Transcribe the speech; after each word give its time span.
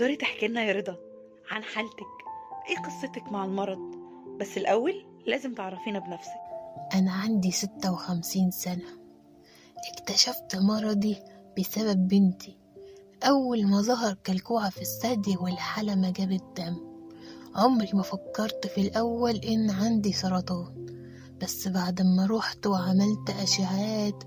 تقدري 0.00 0.16
تحكي 0.16 0.48
لنا 0.48 0.62
يا 0.62 0.72
رضا 0.72 0.96
عن 1.50 1.62
حالتك؟ 1.62 2.06
إيه 2.68 2.76
قصتك 2.76 3.32
مع 3.32 3.44
المرض؟ 3.44 3.78
بس 4.40 4.56
الأول 4.56 5.04
لازم 5.26 5.54
تعرفينا 5.54 5.98
بنفسك. 5.98 6.40
أنا 6.94 7.12
عندي 7.12 7.50
ستة 7.50 7.92
وخمسين 7.92 8.50
سنة. 8.50 8.98
اكتشفت 9.92 10.56
مرضي 10.56 11.16
بسبب 11.58 12.08
بنتي. 12.08 12.58
أول 13.22 13.66
ما 13.66 13.82
ظهر 13.82 14.14
كلكوعة 14.26 14.70
في 14.70 14.80
الثدي 14.80 15.36
والحلمة 15.36 16.10
جابت 16.10 16.44
دم. 16.56 16.76
عمري 17.54 17.90
ما 17.94 18.02
فكرت 18.02 18.66
في 18.66 18.80
الأول 18.80 19.36
إن 19.36 19.70
عندي 19.70 20.12
سرطان. 20.12 20.86
بس 21.40 21.68
بعد 21.68 22.02
ما 22.02 22.26
روحت 22.26 22.66
وعملت 22.66 23.30
أشعات 23.42 24.24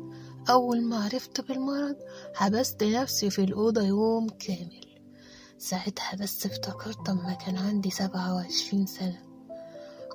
أول 0.49 0.83
ما 0.83 1.03
عرفت 1.03 1.41
بالمرض 1.41 1.95
حبست 2.35 2.83
نفسي 2.83 3.29
في 3.29 3.43
الأوضة 3.43 3.81
يوم 3.81 4.29
كامل. 4.29 4.82
ساعتها 5.63 6.15
بس 6.15 6.45
افتكرت 6.45 7.09
أما 7.09 7.33
كان 7.33 7.57
عندي 7.57 7.89
سبعة 7.89 8.35
وعشرين 8.35 8.85
سنة. 8.85 9.19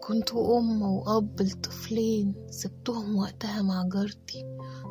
كنت 0.06 0.32
أم 0.32 0.82
وأب 0.82 1.42
لطفلين 1.42 2.34
سبتهم 2.50 3.16
وقتها 3.16 3.62
مع 3.62 3.88
جارتي 3.92 4.44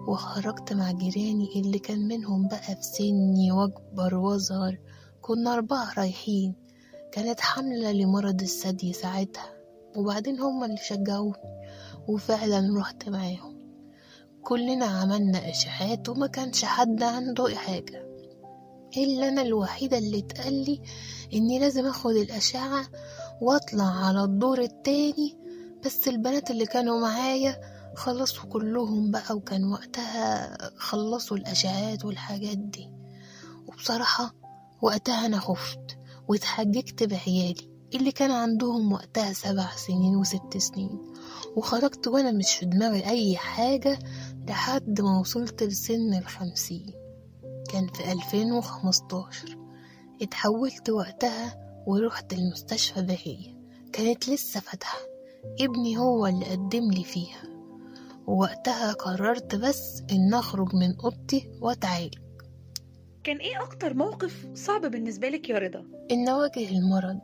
وخرجت 0.07 0.73
مع 0.73 0.91
جيراني 0.91 1.49
اللي 1.55 1.79
كان 1.79 2.07
منهم 2.07 2.47
بقى 2.47 2.75
في 2.75 2.81
سني 2.81 3.51
وأكبر 3.51 4.15
وأصغر. 4.15 4.77
كنا 5.21 5.53
أربعة 5.53 5.93
رايحين. 5.97 6.55
كانت 7.11 7.41
حملة 7.41 7.91
لمرض 7.91 8.41
الثدي 8.41 8.93
ساعتها 8.93 9.53
وبعدين 9.95 10.39
هما 10.39 10.65
اللي 10.65 10.77
شجعوني 10.77 11.33
وفعلا 12.07 12.79
رحت 12.79 13.09
معاهم. 13.09 13.57
كلنا 14.43 14.85
عملنا 14.85 15.49
إشاعات 15.49 16.09
وما 16.09 16.27
كانش 16.27 16.65
حد 16.65 17.03
عنده 17.03 17.55
حاجة. 17.55 18.06
إلا 18.97 19.27
أنا 19.27 19.41
الوحيدة 19.41 19.97
اللي 19.97 20.19
اتقالي 20.19 20.81
إني 21.33 21.59
لازم 21.59 21.85
أخد 21.85 22.11
الأشعة 22.15 22.87
وأطلع 23.41 24.05
على 24.05 24.23
الدور 24.23 24.61
التاني 24.61 25.37
بس 25.85 26.07
البنات 26.07 26.51
اللي 26.51 26.65
كانوا 26.65 26.99
معايا 26.99 27.61
خلصوا 27.95 28.45
كلهم 28.49 29.11
بقى 29.11 29.35
وكان 29.35 29.71
وقتها 29.71 30.57
خلصوا 30.77 31.37
الأشعات 31.37 32.05
والحاجات 32.05 32.57
دي. 32.57 32.89
وبصراحة 33.67 34.33
وقتها 34.81 35.25
أنا 35.25 35.39
خفت 35.39 35.97
واتحججت 36.27 37.03
بعيالي 37.03 37.69
اللي 37.95 38.11
كان 38.11 38.31
عندهم 38.31 38.91
وقتها 38.93 39.33
سبع 39.33 39.75
سنين 39.75 40.15
وست 40.15 40.57
سنين 40.57 40.99
وخرجت 41.55 42.07
وأنا 42.07 42.31
مش 42.31 42.53
في 42.53 42.65
دماغي 42.65 43.09
أي 43.09 43.37
حاجة 43.37 43.99
لحد 44.47 45.01
ما 45.01 45.19
وصلت 45.19 45.63
لسن 45.63 46.13
الخمسين. 46.13 46.93
كان 47.71 47.87
في 47.87 48.11
ألفين 48.11 48.51
وخمستاشر. 48.51 49.57
اتحولت 50.21 50.89
وقتها 50.89 51.67
ورحت 51.87 52.33
المستشفى 52.33 53.01
بهية 53.01 53.57
كانت 53.93 54.29
لسه 54.29 54.59
فاتحة. 54.59 54.97
ابني 55.61 55.97
هو 55.97 56.27
اللي 56.27 56.45
قدم 56.45 56.91
لي 56.91 57.03
فيها. 57.03 57.43
ووقتها 58.27 58.91
قررت 58.91 59.55
بس 59.55 60.03
إن 60.11 60.33
أخرج 60.33 60.75
من 60.75 60.99
أوضتي 61.03 61.49
وأتعالج. 61.61 62.13
كان 63.23 63.37
إيه 63.37 63.63
أكتر 63.63 63.93
موقف 63.93 64.47
صعب 64.53 64.81
بالنسبة 64.81 65.29
لك 65.29 65.49
يا 65.49 65.57
رضا؟ 65.57 65.85
إن 66.11 66.27
أواجه 66.27 66.69
المرض. 66.69 67.19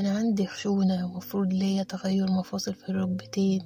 أنا 0.00 0.10
عندي 0.10 0.46
خشونة 0.46 1.06
ومفروض 1.06 1.52
ليا 1.52 1.82
تغير 1.82 2.26
مفاصل 2.30 2.74
في 2.74 2.88
الركبتين. 2.88 3.60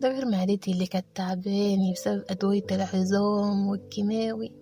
ده 0.00 0.08
غير 0.08 0.26
معدتي 0.30 0.72
اللي 0.72 0.86
كانت 0.86 1.06
تعباني 1.14 1.92
بسبب 1.92 2.24
أدوية 2.30 2.66
العظام 2.70 3.66
والكيماوي. 3.66 4.52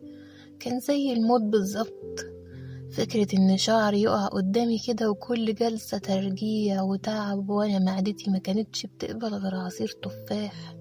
كان 0.60 0.80
زي 0.80 1.12
الموت 1.12 1.42
بالظبط. 1.42 2.26
فكرة 2.90 3.26
إن 3.38 3.56
شعري 3.56 4.02
يقع 4.02 4.26
قدامي 4.26 4.78
كده 4.78 5.10
وكل 5.10 5.54
جلسة 5.54 5.98
ترجيع 5.98 6.82
وتعب 6.82 7.48
وأنا 7.50 7.78
معدتي 7.78 8.30
ما 8.30 8.38
كانتش 8.38 8.86
بتقبل 8.86 9.34
غير 9.34 9.54
عصير 9.54 9.96
تفاح. 10.02 10.76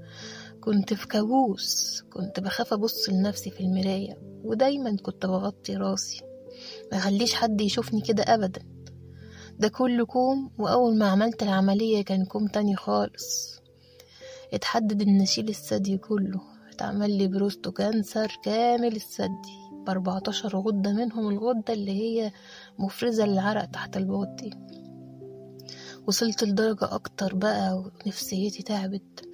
كنت 0.62 0.94
في 0.94 1.08
كابوس 1.08 2.02
كنت 2.14 2.40
بخاف 2.40 2.74
أبص 2.74 3.10
لنفسي 3.10 3.50
في 3.52 3.60
المراية 3.62 4.18
ودايما 4.44 4.96
كنت 4.98 5.26
بغطي 5.26 5.76
راسي. 5.76 6.22
ما 6.92 7.00
خليش 7.00 7.34
حد 7.34 7.62
يشوفني 7.62 8.02
كده 8.02 8.24
أبدا. 8.24 8.62
ده 9.60 9.68
كله 9.68 10.06
كوم 10.06 10.52
وأول 10.60 10.98
ما 10.98 11.08
عملت 11.08 11.44
العملية 11.44 12.02
كان 12.02 12.26
كوم 12.26 12.48
تاني 12.48 12.76
خالص. 12.76 13.62
اتحدد 14.54 15.02
إن 15.02 15.22
أشيل 15.22 15.50
الثدي 15.50 15.98
كله. 15.98 16.42
اتعمل 16.72 17.18
لي 17.18 17.28
breast 17.28 17.72
cancer 17.72 18.32
كامل 18.44 18.96
الثدي. 18.96 19.65
بأربعتاشر 19.86 20.58
غدة 20.58 20.94
منهم 20.94 21.30
الغدة 21.30 21.74
اللي 21.74 21.92
هي 21.92 22.32
مفرزة 22.80 23.26
للعرق 23.26 23.66
تحت 23.66 23.98
باطي 23.98 24.50
وصلت 26.08 26.44
لدرجة 26.44 26.96
أكتر 26.96 27.36
بقى 27.36 27.84
ونفسيتي 28.06 28.64
تعبت. 28.64 29.30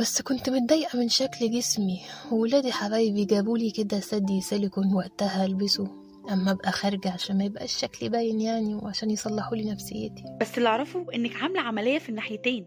بس 0.00 0.22
كنت 0.22 0.50
متضايقة 0.50 0.98
من 0.98 1.08
شكل 1.08 1.50
جسمي 1.50 2.00
وولادي 2.32 2.72
حبايبي 2.72 3.24
جابولي 3.24 3.70
كده 3.70 4.00
ثدي 4.00 4.40
سيليكون 4.40 4.94
وقتها 4.94 5.44
ألبسه. 5.44 5.86
أما 6.32 6.50
أبقى 6.50 6.72
خارجة 6.72 7.10
عشان 7.10 7.38
ما 7.38 7.44
يبقاش 7.44 7.72
شكلي 7.76 8.08
باين 8.08 8.40
يعني 8.40 8.74
وعشان 8.74 9.10
يصلحولي 9.10 9.70
نفسيتي. 9.70 10.24
بس 10.40 10.58
اللي 10.58 10.68
أعرفه 10.68 11.06
إنك 11.14 11.36
عاملة 11.36 11.60
عملية 11.60 11.98
في 11.98 12.08
الناحيتين. 12.08 12.66